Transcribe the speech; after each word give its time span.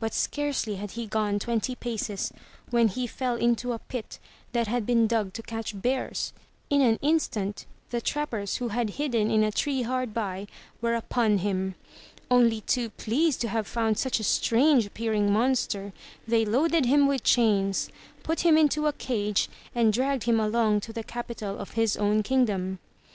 But 0.00 0.14
scarcely 0.14 0.76
had 0.76 0.92
he 0.92 1.04
gone 1.06 1.38
twenty 1.38 1.74
paces 1.74 2.32
when 2.70 2.88
he 2.88 3.06
fell 3.06 3.34
into 3.36 3.74
a 3.74 3.78
pit 3.78 4.18
that 4.52 4.68
had 4.68 4.86
been 4.86 5.06
dug 5.06 5.34
to 5.34 5.42
catch 5.42 5.78
bears. 5.78 6.32
In 6.70 6.80
an 6.80 6.98
instant 7.02 7.66
the 7.90 8.00
trappers 8.00 8.56
who 8.56 8.68
had 8.68 8.88
hidden 8.96 9.30
in 9.30 9.44
a 9.44 9.52
tree 9.52 9.82
hard 9.82 10.14
by, 10.14 10.46
were 10.80 10.94
upon 10.94 11.36
him. 11.36 11.74
Only 12.30 12.62
too 12.62 12.88
pleased 12.88 13.42
to 13.42 13.48
have 13.48 13.66
found 13.66 13.98
such 13.98 14.18
a 14.18 14.24
strange 14.24 14.86
appearing 14.86 15.30
monster, 15.30 15.92
they 16.26 16.46
loaded 16.46 16.86
him 16.86 17.06
with 17.06 17.22
chains, 17.22 17.90
put 18.22 18.46
him 18.46 18.56
into 18.56 18.86
a 18.86 18.94
cage, 18.94 19.46
and 19.74 19.92
dragged 19.92 20.22
him 20.24 20.40
along 20.40 20.80
to 20.80 20.92
the 20.94 21.04
capital 21.04 21.58
of 21.58 21.72
his 21.72 21.98
own 21.98 22.22
kingdom. 22.22 22.78